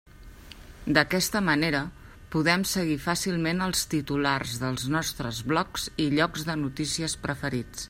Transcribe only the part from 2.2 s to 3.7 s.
podem seguir fàcilment